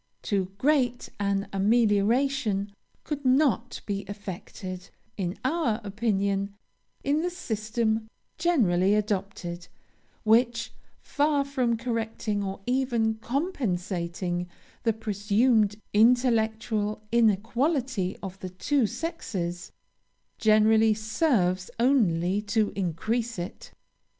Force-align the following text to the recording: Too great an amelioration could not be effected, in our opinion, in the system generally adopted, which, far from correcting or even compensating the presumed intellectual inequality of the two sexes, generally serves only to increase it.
Too 0.23 0.51
great 0.57 1.09
an 1.19 1.47
amelioration 1.53 2.71
could 3.03 3.23
not 3.23 3.81
be 3.85 3.99
effected, 4.07 4.89
in 5.15 5.37
our 5.45 5.79
opinion, 5.83 6.55
in 7.03 7.21
the 7.21 7.29
system 7.29 8.09
generally 8.39 8.95
adopted, 8.95 9.67
which, 10.23 10.73
far 11.01 11.45
from 11.45 11.77
correcting 11.77 12.43
or 12.43 12.61
even 12.65 13.13
compensating 13.19 14.49
the 14.81 14.93
presumed 14.93 15.75
intellectual 15.93 17.03
inequality 17.11 18.17
of 18.23 18.39
the 18.39 18.49
two 18.49 18.87
sexes, 18.87 19.71
generally 20.39 20.95
serves 20.95 21.69
only 21.79 22.41
to 22.41 22.73
increase 22.75 23.37
it. 23.37 23.71